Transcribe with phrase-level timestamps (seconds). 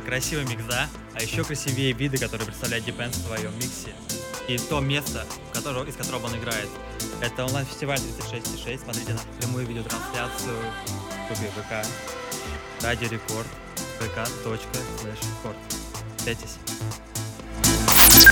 [0.00, 0.88] Красивый микс, да?
[1.14, 3.94] А еще красивее виды, которые представляет Depends в своем миксе.
[4.48, 6.68] И то место, которого, из которого он играет.
[7.20, 8.84] Это онлайн-фестиваль 36.6.
[8.84, 11.86] Смотрите на прямую видеотрансляцию в Ютубе ВК.
[12.82, 13.46] Радио Рекорд.
[14.00, 15.54] vk.slash
[16.24, 16.58] Пятись.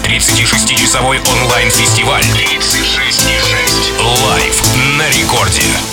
[0.04, 4.26] 36-часовой онлайн-фестиваль 36.6.
[4.26, 4.62] Лайв
[4.98, 5.91] на рекорде.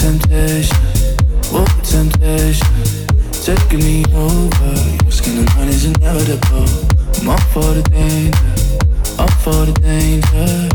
[0.00, 0.78] temptation,
[1.52, 2.66] one temptation,
[3.44, 4.72] taking me over.
[5.02, 6.64] Your skin and mine is inevitable.
[7.20, 8.48] I'm all for the danger,
[9.20, 10.70] all for the danger.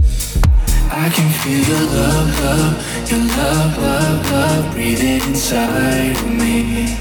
[0.92, 6.94] I can feel your love, love, your love, love, love breathing inside of me.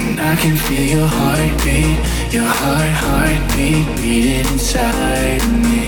[0.00, 1.98] And I can feel your heartbeat,
[2.32, 5.84] your heart, heartbeat beating inside of me.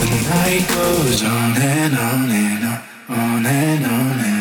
[0.00, 2.61] The night goes on and on and on.
[3.42, 4.31] ねのね。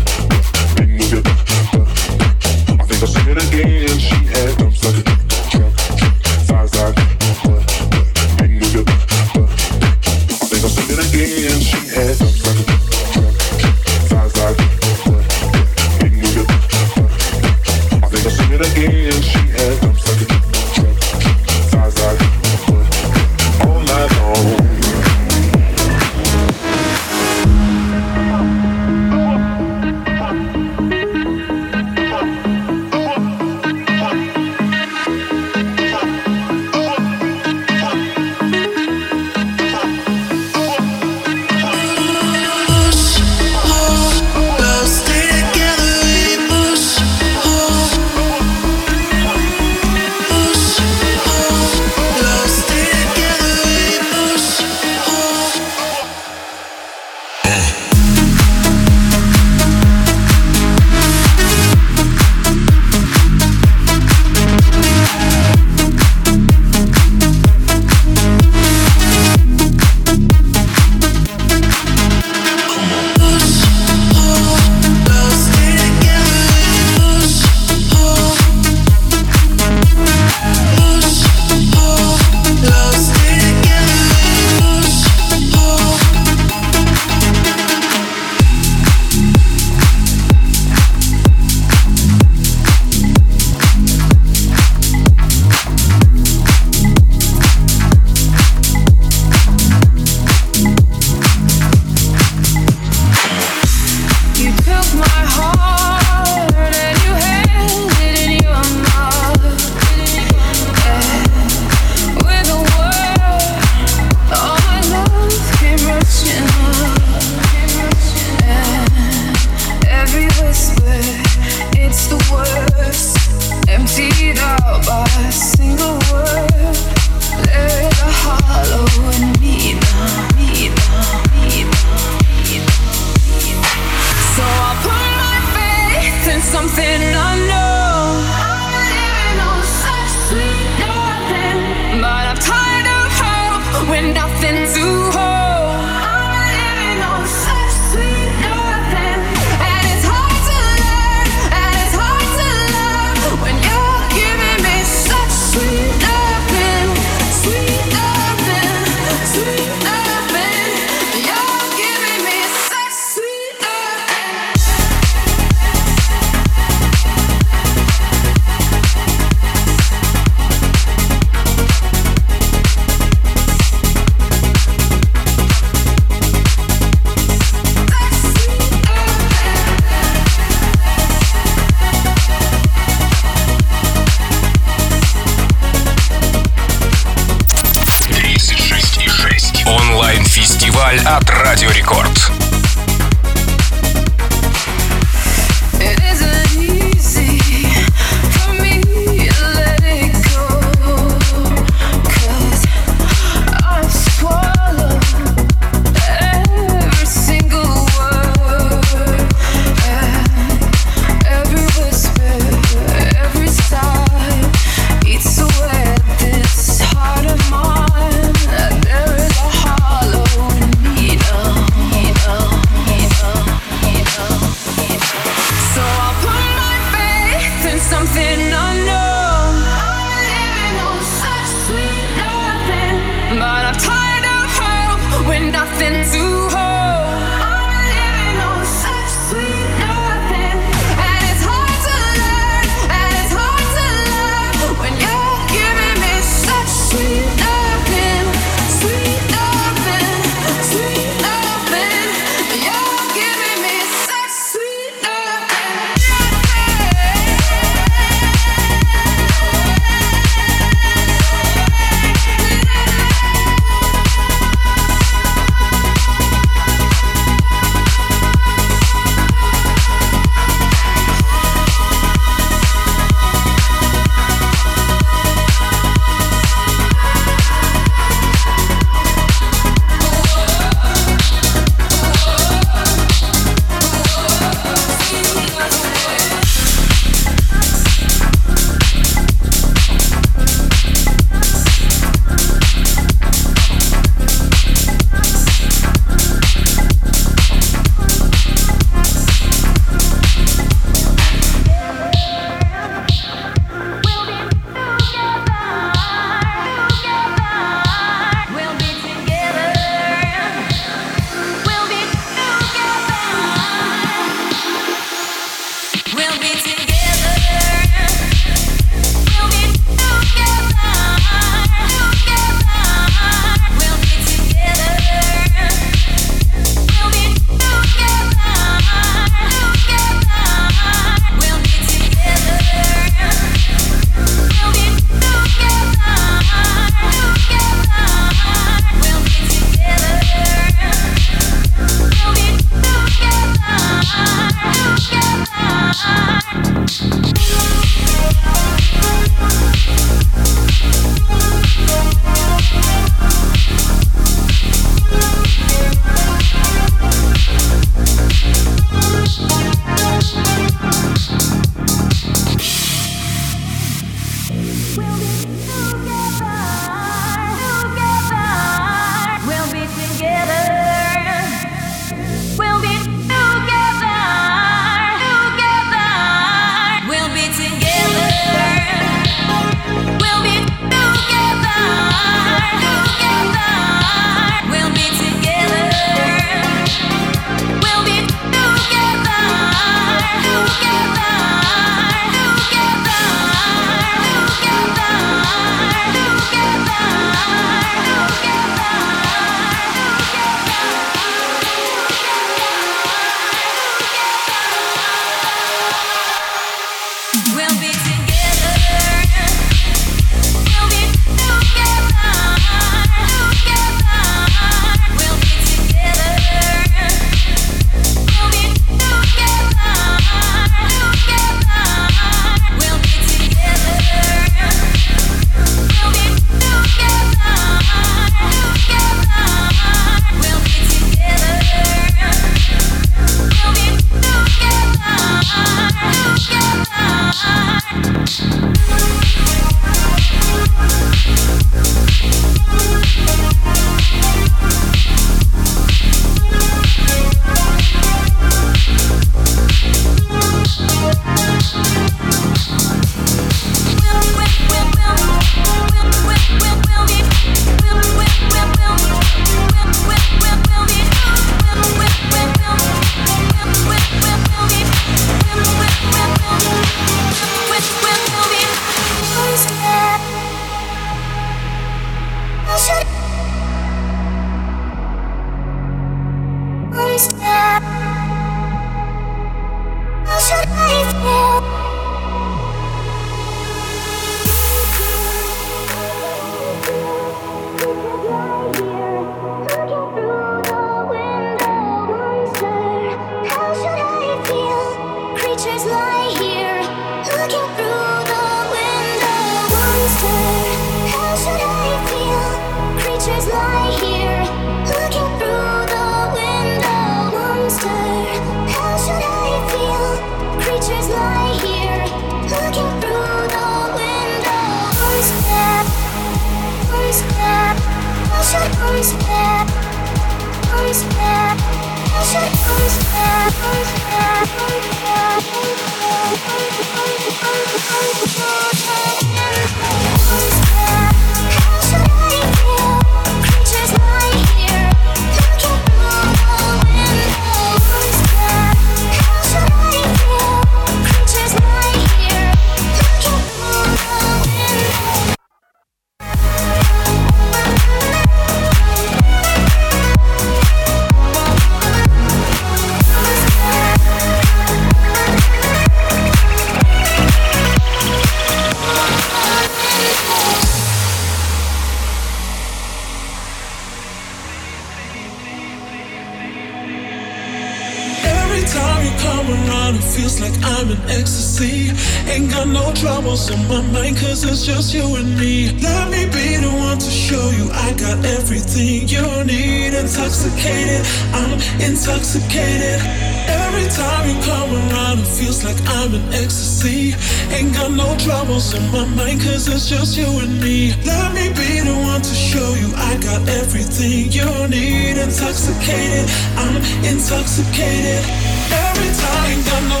[569.88, 571.90] Around, it feels like I'm in ecstasy.
[572.30, 575.70] Ain't got no troubles on my mind, cause it's just you and me.
[575.80, 579.94] Let me be the one to show you I got everything you need.
[579.94, 583.00] Intoxicated, I'm intoxicated.
[583.48, 587.14] Every time you come around, it feels like I'm in ecstasy.
[587.54, 590.94] Ain't got no troubles on my mind, cause it's just you and me.
[591.04, 595.16] Let me be the one to show you I got everything you need.
[595.16, 598.47] Intoxicated, I'm intoxicated.
[598.70, 600.00] Every time, ain't got no,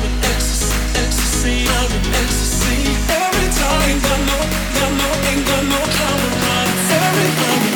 [3.08, 4.38] Every time, ain't got no,
[4.74, 4.90] got
[5.28, 5.80] ain't got no.
[6.90, 7.73] Every time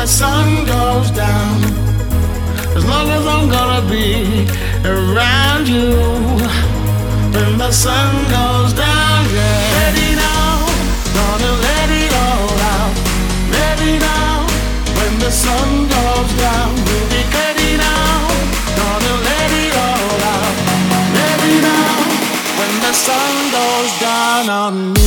[0.00, 1.56] the sun goes down.
[2.74, 4.48] As long as I'm gonna be
[4.82, 5.92] around you
[7.34, 9.76] when the sun goes down, yeah.
[9.76, 10.64] Ready now,
[11.18, 12.92] gonna let it all out.
[13.58, 14.46] Ready now,
[14.96, 18.16] when the sun goes down, we'll be ready now.
[18.80, 20.54] Gonna let it all out.
[21.20, 21.92] Ready now,
[22.58, 25.00] when the sun goes down on me.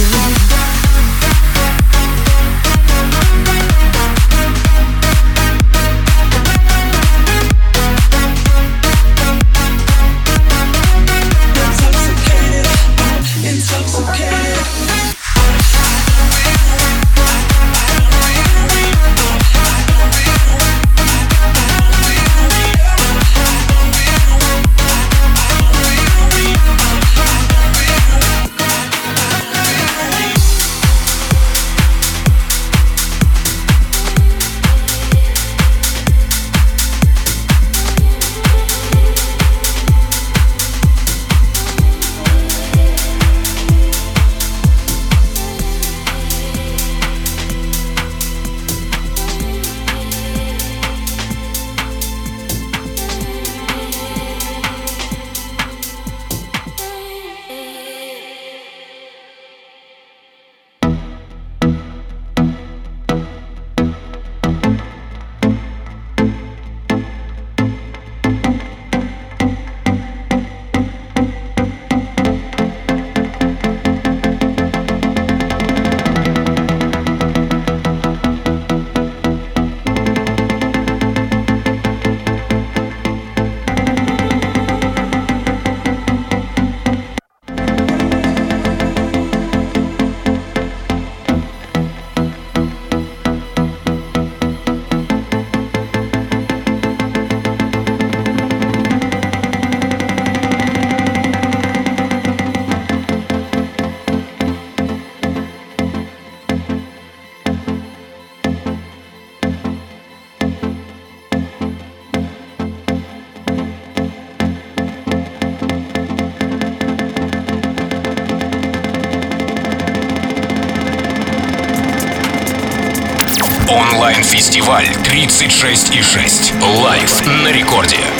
[124.43, 126.81] Онлайн-фестиваль 36,6.
[126.83, 128.12] Лайв на рекорде.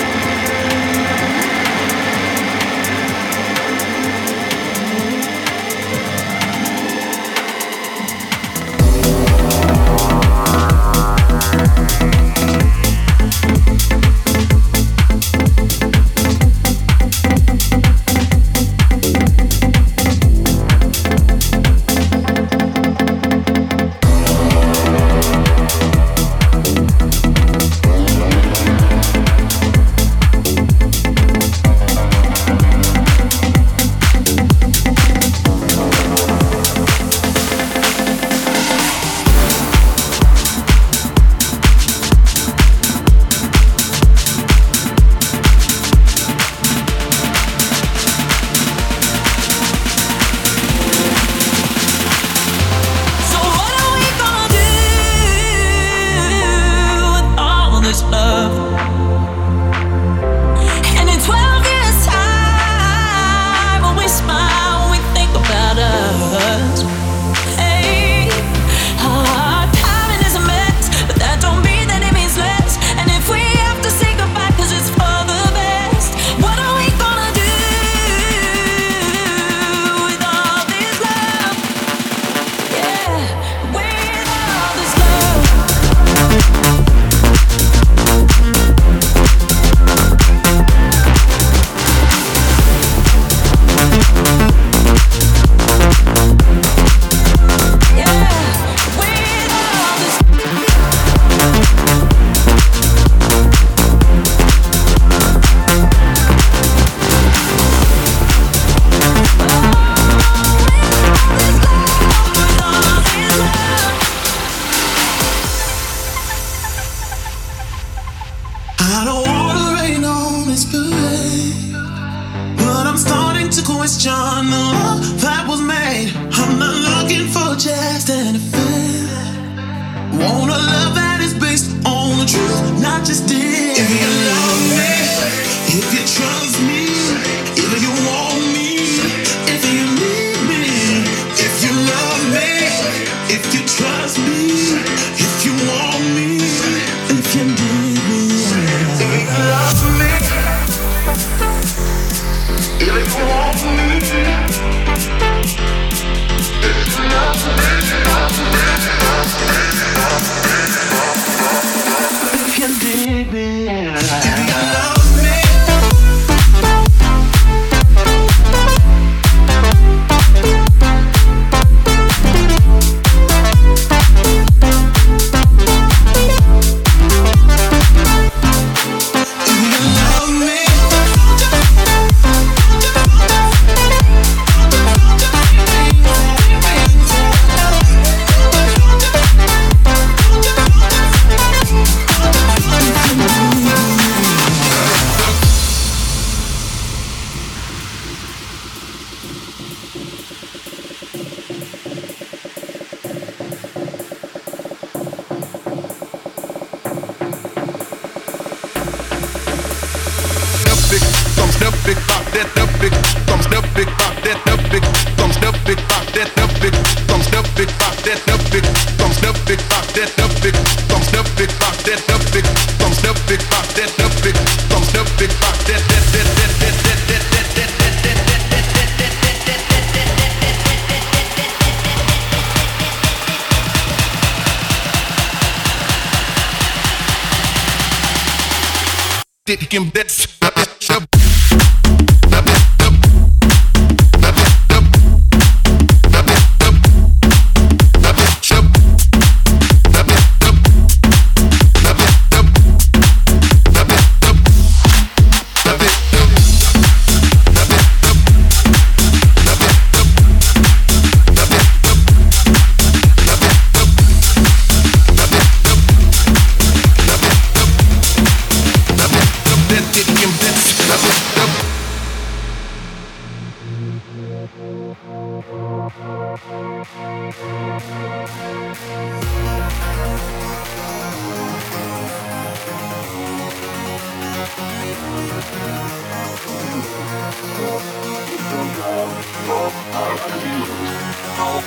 [291.44, 291.66] Thank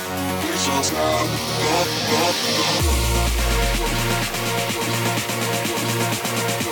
[6.61, 6.66] you.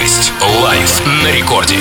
[0.00, 0.32] 6.
[0.62, 1.76] Лайв на рекорде.